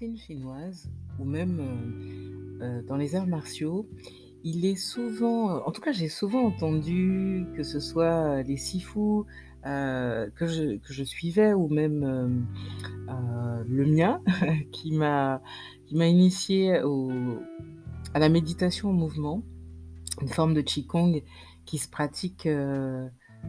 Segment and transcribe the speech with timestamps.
[0.00, 3.88] médecine chinoise ou même, heu heu, dans les arts martiaux,
[4.44, 9.24] il est souvent, en tout cas, j'ai souvent entendu que ce soit, les Sifu,
[9.66, 12.46] heu, que je suivais ou même,
[13.68, 14.20] le mien
[14.72, 15.40] qui m'a
[16.84, 17.10] au
[18.14, 19.42] à la méditation au mouvement,
[20.20, 21.22] une forme de qigong
[21.64, 22.48] qui se pratique,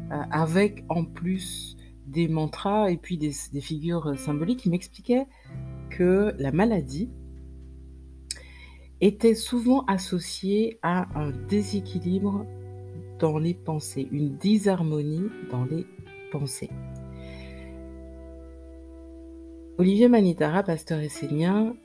[0.10, 4.66] avec en plus des mantras et puis des des figures, symboliques.
[4.66, 5.26] Il m'expliquait
[6.00, 7.10] la maladie
[9.02, 12.46] était souvent associée à un déséquilibre
[13.20, 15.86] dans les pensées, une disharmonie dans les
[16.32, 16.70] pensées.
[19.78, 21.76] Olivier Manitara, pasteur essénien,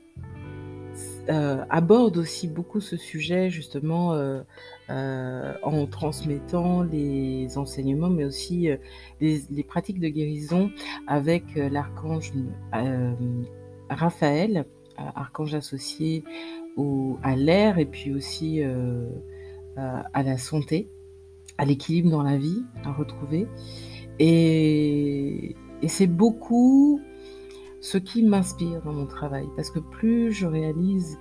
[1.29, 4.43] heu, aborde aussi beaucoup ce sujet justement, heu
[4.89, 8.69] heu, en transmettant les enseignements, mais aussi,
[9.21, 10.71] les pratiques de guérison
[11.07, 12.31] avec, l'archange
[13.89, 14.65] Raphaël,
[14.97, 16.23] a archange associé
[16.77, 19.07] au à l'air et puis aussi, heu
[19.77, 20.89] heu, à la santé,
[21.57, 23.47] à l'équilibre dans la vie, à retrouver
[24.19, 25.55] et
[25.87, 27.01] c'est beaucoup
[27.81, 29.47] ce qui m'inspire dans mon travail.
[29.55, 31.17] Parce que plus je réalise,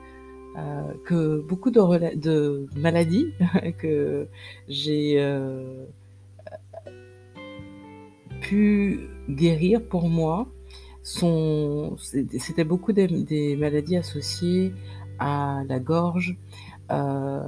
[1.07, 3.33] que beaucoup de maladies
[3.79, 4.29] que
[4.69, 5.19] j'ai,
[8.43, 10.49] pu guérir pour moi
[11.03, 14.73] sont c'ét c'était beaucoup des maladies associées
[15.19, 16.37] à la gorge,
[16.91, 17.41] heu,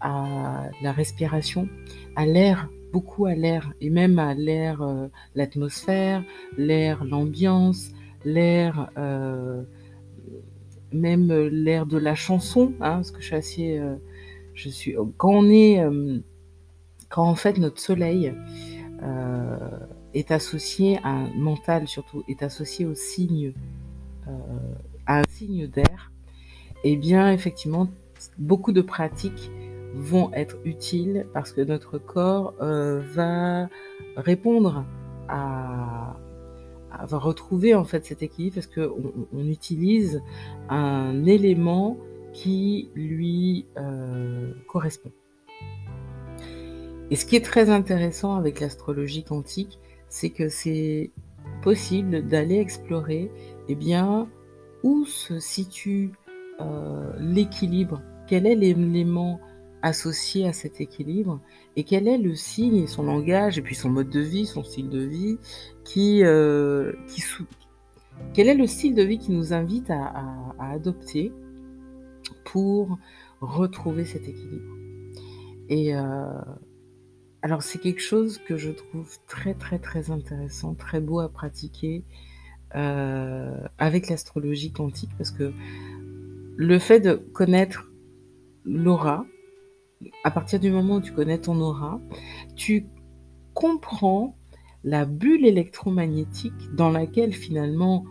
[0.00, 1.68] à la respiration,
[2.16, 6.22] à l'air, beaucoup à l'air et même à l'air, heu, l'atmosphère,
[6.56, 7.90] l'air, l'ambiance,
[8.24, 9.66] l'air, heu,
[10.92, 13.98] même l'air de la chanson, hein, parce que je suis assez, heu,
[14.54, 16.22] je suis quand on est, hem,
[17.10, 18.34] quand en fait notre soleil,
[19.02, 19.58] heu,
[20.18, 23.52] est associé à un mental surtout, est associé au signe,
[24.26, 24.32] heu,
[25.06, 26.12] à un signe d'air
[26.84, 27.88] et bien effectivement
[28.38, 29.50] beaucoup de pratiques
[29.94, 33.68] vont être utiles parce que notre corps, heu, va
[34.16, 34.84] répondre
[35.28, 36.16] à
[37.06, 40.22] va retrouver en fait cet équilibre parce qu'on on utilise
[40.68, 41.96] un élément
[42.32, 45.12] qui lui, heu, correspond.
[47.10, 51.10] Et ce qui est très intéressant avec l'astrologie quantique, c'est que c'est
[51.62, 53.30] possible d'aller explorer
[53.68, 54.28] et bien,
[54.82, 56.12] où se situe,
[56.60, 58.02] heu, l'équilibre?
[58.26, 59.40] Quel est l'élément
[59.82, 61.40] associé à cet équilibre?
[61.76, 64.88] Et quel est le signe son langage et puis son mode de vie, son style
[64.88, 65.38] de vie
[65.84, 67.22] qui, heu, qui
[68.34, 70.12] quel est le style de vie qui nous invite à
[70.58, 71.32] à adopter
[72.44, 72.98] pour
[73.40, 74.74] retrouver cet équilibre?
[75.68, 76.26] Et heu,
[77.42, 82.04] alors c'est quelque chose que je trouve très, très, très intéressant, très beau à pratiquer,
[82.74, 85.52] heu, avec l'astrologie quantique parce que
[86.56, 87.92] le fait de connaître
[88.64, 89.24] l'aura,
[90.24, 92.00] à partir du moment où tu connais ton aura,
[92.56, 92.86] tu
[93.54, 94.36] comprends
[94.84, 98.04] la bulle électromagnétique dans laquelle finalement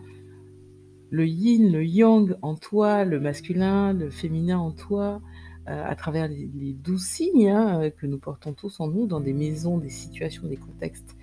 [1.10, 5.20] le yin, le yang en toi, le masculin, le féminin en toi,
[5.68, 9.20] à travers les les 12 signes, hein, heu, que nous portons tous en nous dans
[9.20, 11.16] des maisons, des situations, des contextes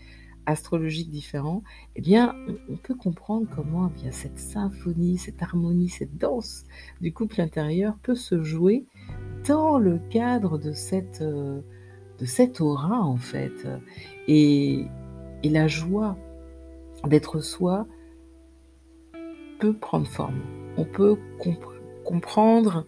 [0.48, 1.64] astrologiques différents
[1.96, 2.36] et bien,
[2.70, 6.66] on peut comprendre comment a cette symphonie, cette harmonie, cette danse
[7.02, 8.86] du couple intérieur peut se jouer
[9.48, 11.64] dans le cadre de cette, heu,
[12.20, 13.68] de cette aura en fait,
[14.28, 14.86] et
[15.46, 16.18] et la joie
[17.08, 17.88] d'être soi
[19.60, 20.42] peut prendre forme.
[20.78, 21.72] On peut compr
[22.04, 22.86] comprendre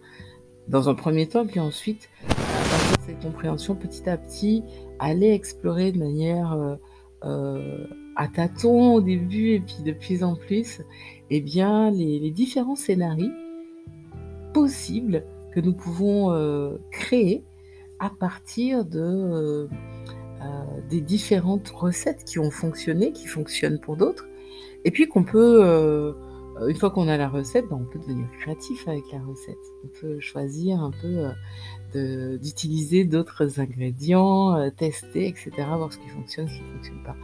[0.68, 4.62] dans un 1er temps, puis ensuite, à partir de cette compréhension, petit à petit,
[4.98, 6.78] aller explorer de manière, heu
[7.24, 10.82] heu, à tâtons au début et puis de plus en plus
[11.30, 13.30] et bien les différents scénarii
[14.52, 17.44] possibles que nous pouvons, heu, créer
[17.98, 19.68] à partir de,
[20.88, 24.28] des différentes recettes qui ont fonctionné, qui fonctionnent pour d'autres
[24.84, 26.14] et puis qu'on peut,
[26.66, 29.56] une fois qu'on a la recette, ben, on peut devenir créatif avec la recette.
[29.84, 31.28] On peut choisir un peu,
[31.94, 37.02] de d'utiliser d'autres ingrédients, heu, tester et cetera, voir ce qui fonctionne, ce qui fonctionne
[37.02, 37.16] pas.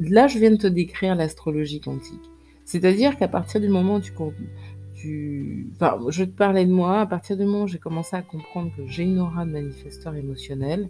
[0.00, 2.30] Là, je viens de te décrire l'astrologie quantique.
[2.64, 4.12] C'est-à-dire qu'à partir du moment où tu
[6.08, 8.86] je te parler de moi, à partir du moment où j'ai commencé à comprendre que
[8.86, 10.88] j'ai une aura de manifesteur émotionnel,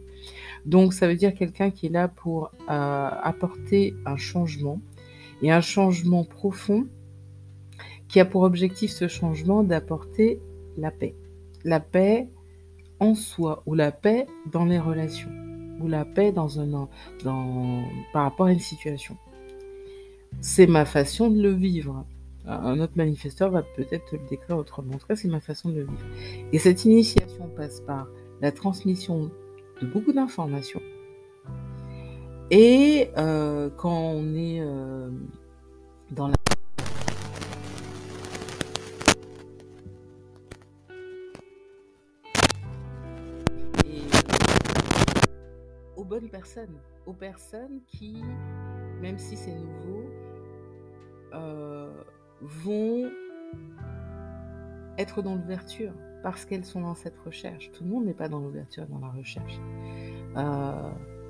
[0.67, 4.81] donc ça veut dire quelqu'un qui est là pour, apporter un changement
[5.45, 6.87] et un changement profond
[8.09, 10.41] qui a pour objectif ce changement d'apporter
[10.79, 11.15] la paix.
[11.65, 12.29] La paix
[12.99, 15.29] en soi ou la paix dans les relations
[15.81, 16.89] ou la paix dans un
[17.25, 19.19] dans par rapport à une situation.
[20.41, 22.07] C'est ma façon de le vivre.
[22.47, 24.95] un autre manifesteur va peut-être le décrire autrement.
[24.95, 26.07] En tout cas, c'est ma façon de le vivre.
[26.53, 28.09] Et cette initiation passe par
[28.41, 29.31] la transmission
[29.83, 30.81] de beaucoup d'informations.
[32.51, 35.11] Et euh, quand on est euh,
[36.11, 36.35] dans la
[45.97, 46.77] aux bonnes personnes,
[47.07, 48.23] aux personnes qui,
[49.01, 50.05] même si c'est nouveau,
[51.33, 51.91] euh,
[52.43, 53.11] vont
[54.99, 55.93] être dans l'ouverture
[56.23, 57.73] parce qu'elles sont dans cette recherche.
[57.73, 59.59] Tout le monde n'est pas dans l'ouverture, dans la recherche.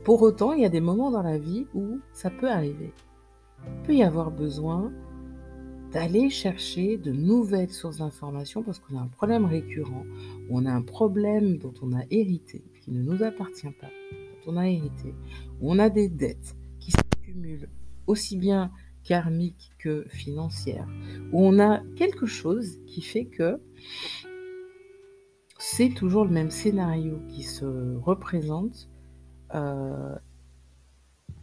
[0.05, 2.93] Pour autant, il y a des moments dans la vie où ça peut arriver.
[3.67, 4.93] Il peut y avoir besoin
[5.93, 10.05] d'aller chercher de nouvelles sources d'informations parce qu'on a un problème récurrent,
[10.51, 13.87] ou on a un problème dont on a hérité, qui ne nous appartient pas,
[14.45, 15.15] dont on a hérité,
[15.61, 17.71] ou on a des dettes qui s'accumulent
[18.07, 18.71] aussi bien
[19.05, 20.89] karmique que financière,
[21.33, 23.61] où on a quelque chose qui fait que
[25.59, 28.91] c'est toujours le même scénario qui se représente.
[29.55, 30.15] Euh,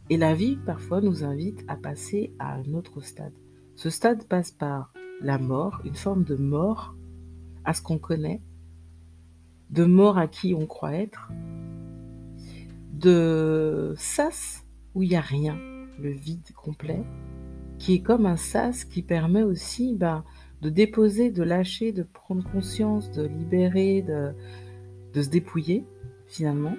[0.09, 3.33] et la vie, parfois, nous invite à passer à un autre stade.
[3.75, 6.95] Ce stade passe par la mort, une forme de mort
[7.63, 8.41] à ce qu'on connaît,
[9.69, 11.31] de mort à qui on croit être,
[12.93, 15.57] de sas où il n'y a rien,
[15.99, 17.03] le vide complet,
[17.79, 20.25] qui est comme un sas qui permet aussi ben,
[20.61, 24.33] de déposer, de lâcher, de prendre conscience, de libérer, de,
[25.13, 25.85] de se dépouiller
[26.27, 26.75] finalement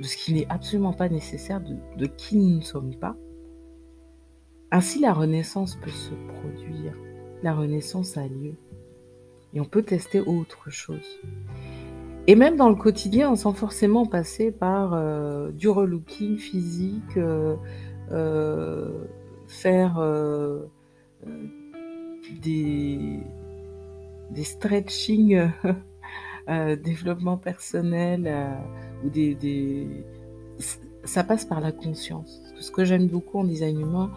[0.00, 3.16] de ce qui n'est absolument pas nécessaire, de, qui nous ne sommes pas.
[4.72, 6.94] Ainsi, la renaissance peut se produire.
[7.42, 8.54] La renaissance a lieu.
[9.52, 11.20] Et on peut tester autre chose.
[12.26, 17.56] Et même dans le quotidien, sans forcément passer par euh, du relooking physique, euh,
[18.12, 19.04] euh,
[19.48, 20.00] faire
[22.40, 23.20] des,
[24.30, 25.50] des stretching,
[26.48, 28.32] développement personnel,
[29.04, 29.10] ou
[31.04, 32.40] Ça passe par la conscience.
[32.58, 34.10] Ce que j'aime beaucoup en design humain,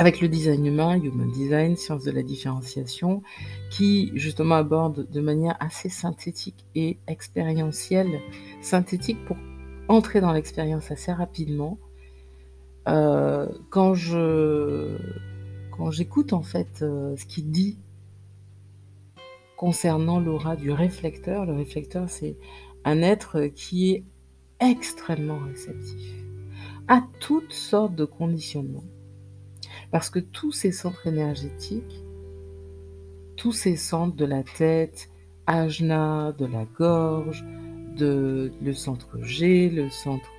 [0.00, 3.22] avec le design humain, Human Design, science de la différenciation,
[3.70, 8.20] qui justement aborde de manière assez synthétique et expérientielle,
[8.62, 9.36] synthétique pour
[9.88, 11.78] entrer dans l'expérience assez rapidement,
[12.88, 14.96] euh, quand je
[15.76, 17.78] quand j'écoute en fait euh, ce qu'il dit
[19.58, 22.36] concernant l'aura du réflecteur, le réflecteur c'est
[22.84, 24.04] un être qui est
[24.60, 26.14] extrêmement réceptif
[26.88, 28.84] à toutes sortes de conditionnements.
[29.90, 32.04] Parce que tous ces centres énergétiques,
[33.36, 35.08] tous ces centres de la tête,
[35.46, 37.44] ajna, de la gorge,
[37.98, 40.30] le centre G, le centre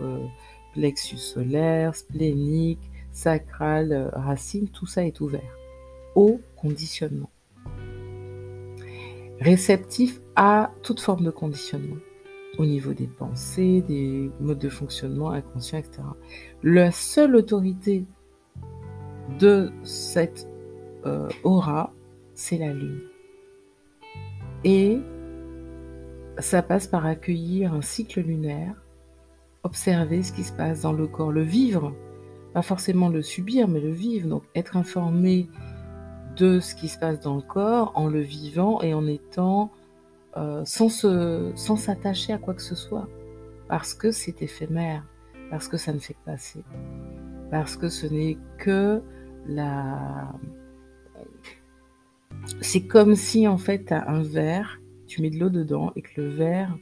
[0.74, 2.80] plexus solaire, splénique,
[3.12, 5.58] sacral, racine, tout ça est ouvert
[6.16, 7.30] au conditionnement.
[9.40, 11.98] Réceptif à toute forme de conditionnement
[12.58, 16.04] au niveau des pensées, des modes de fonctionnement inconscients, etc.
[16.64, 18.06] La seule autorité
[19.40, 20.48] de cette
[21.06, 21.94] euh, aura,
[22.34, 23.02] c'est la lune.
[24.64, 25.00] Et
[26.38, 28.76] ça passe par accueillir un cycle lunaire
[29.64, 31.94] observer ce qui se passe dans le corps, le vivre,
[32.54, 35.50] pas forcément le subir, mais le vivre, donc être informé
[36.36, 39.72] de ce qui se passe dans le corps en le vivant et en étant
[40.38, 43.08] euh, sans s'attacher à quoi que ce soit,
[43.68, 45.06] parce que c'est éphémère,
[45.50, 46.64] parce que ça ne fait que passer,
[47.50, 49.02] parce que ce n'est que
[49.48, 50.34] la
[52.62, 56.02] c'est comme si en fait tu as un verre, tu mets de l'eau dedans et
[56.02, 56.76] que le verre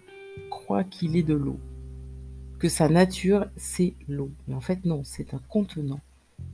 [0.49, 1.59] croit qu'il est de l'eau
[2.59, 4.31] que sa nature, c'est l'eau.
[4.47, 6.01] Mais en fait, non, c'est un contenant.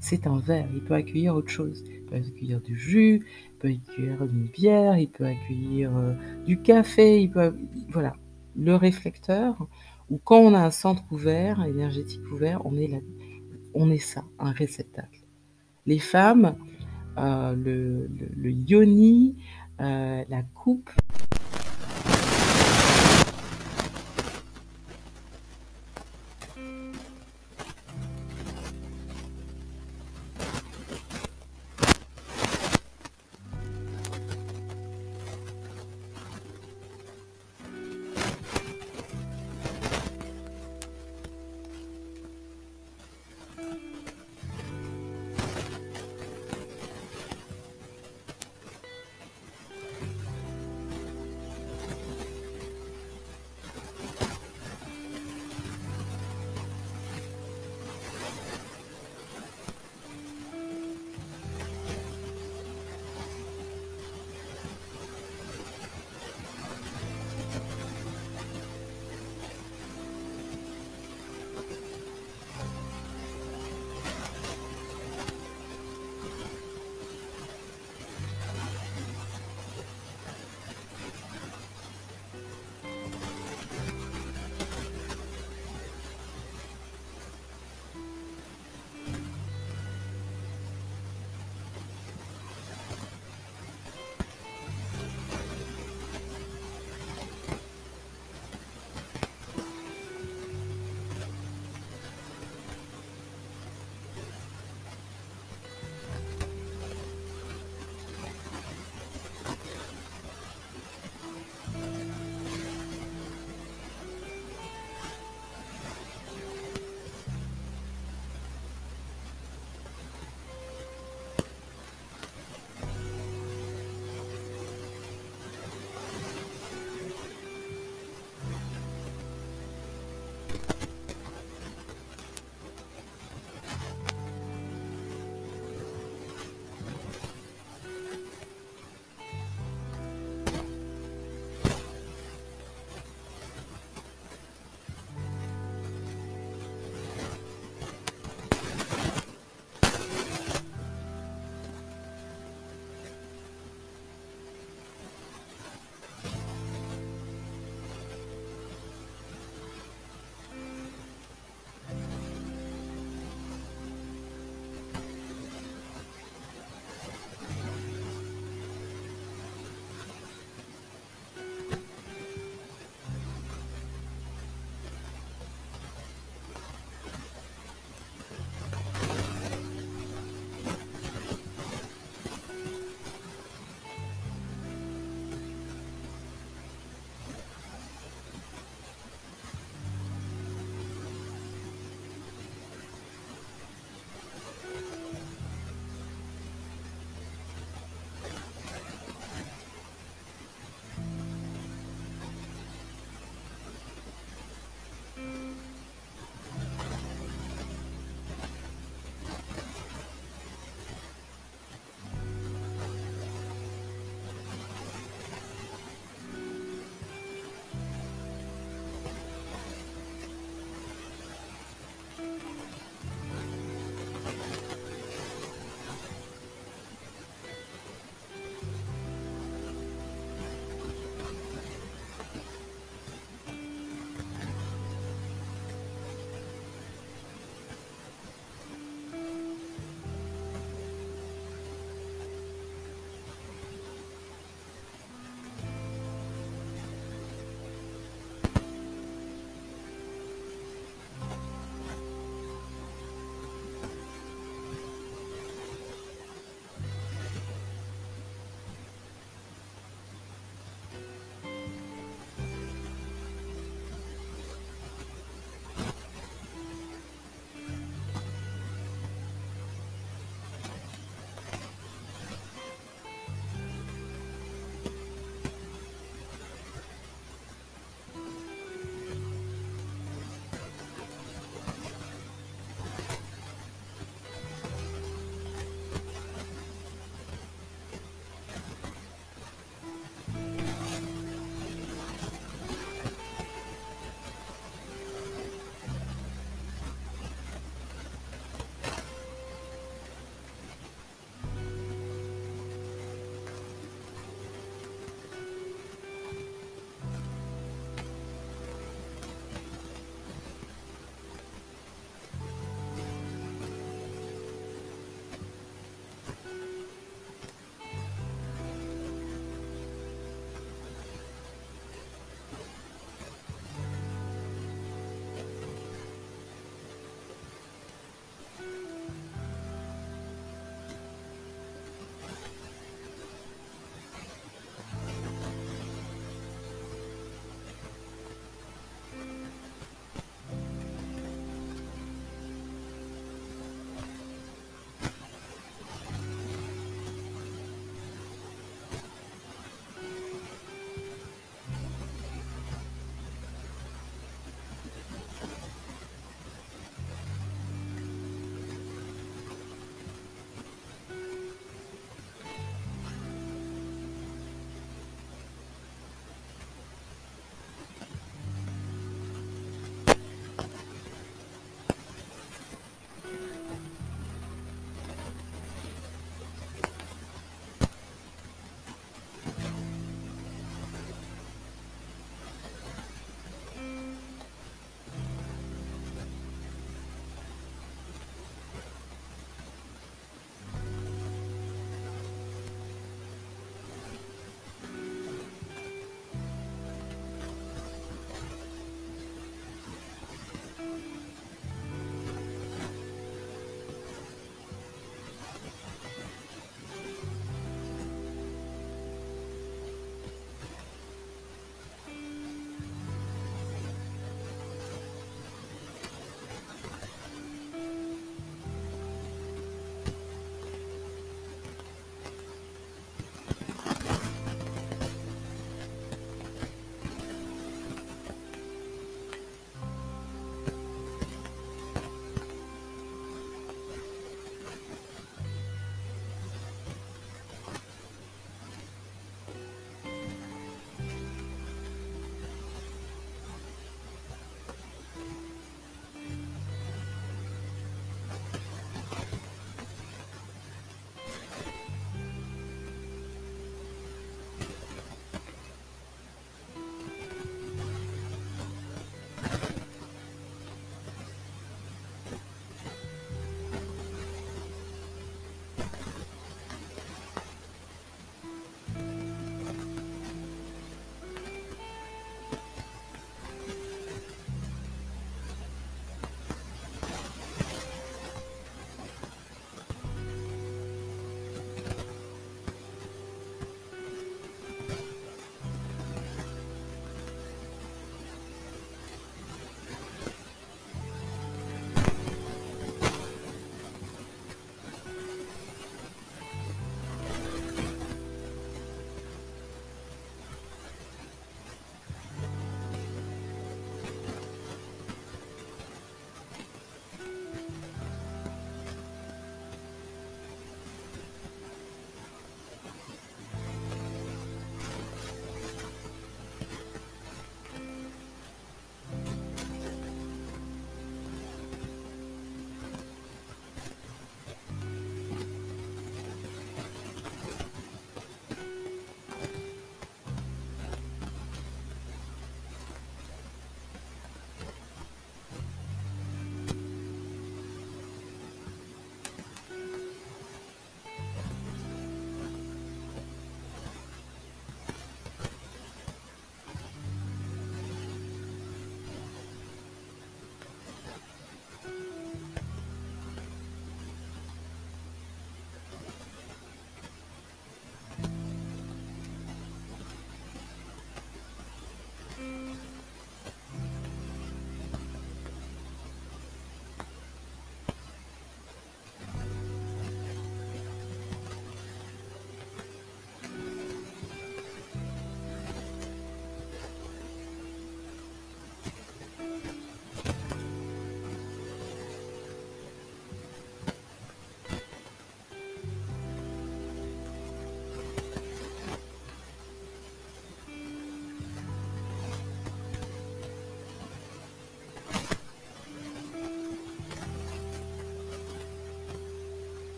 [0.00, 0.68] C'est un verre.
[0.72, 1.84] Il peut accueillir autre chose.
[1.86, 3.26] Il peut accueillir du jus,
[3.58, 6.14] peut accueillir une bière, il peut accueillir euh,
[6.46, 7.20] du café.
[7.22, 7.54] Il peut,
[7.90, 8.14] voilà.
[8.56, 9.68] Le réflecteur,
[10.10, 13.02] ou quand on a un centre ouvert, énergétique ouvert, on est
[13.74, 15.24] on est ça, un réceptacle.
[15.86, 16.56] Les femmes,
[17.18, 19.36] euh, le, le, yoni,
[19.80, 20.90] euh, la coupe,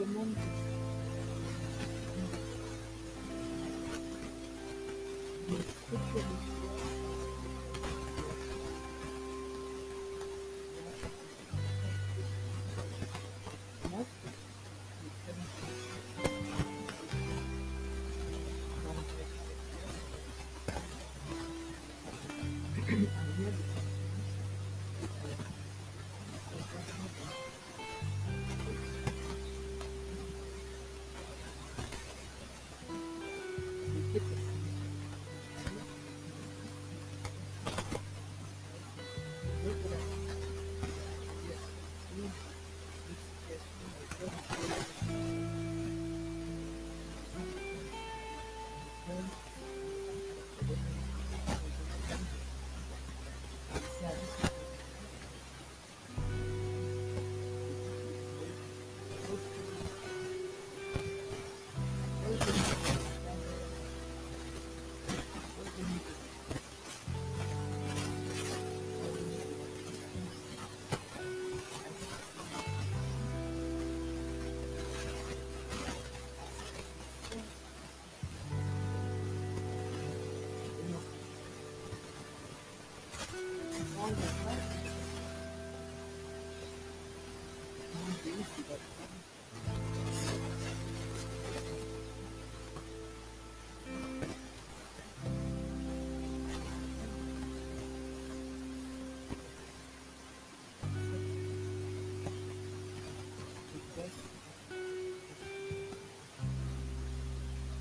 [0.00, 0.40] ремонту.
[5.90, 6.79] Thank you.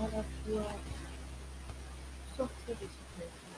[0.00, 0.62] I love you.
[2.36, 2.86] Çok teşekkür
[3.18, 3.49] ederim.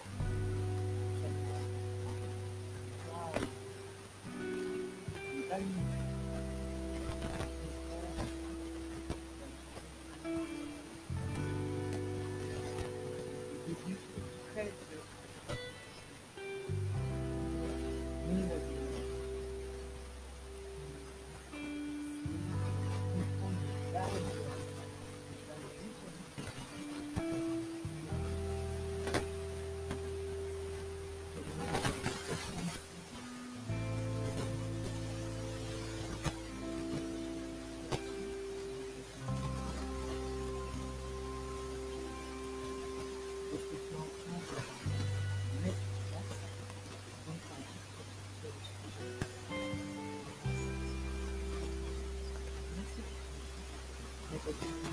[54.44, 54.92] Mm-hmm.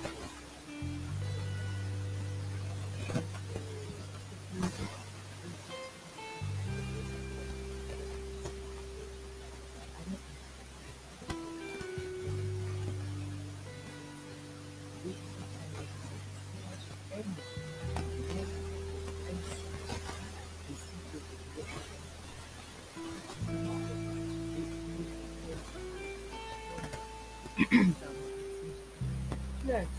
[29.69, 29.98] next.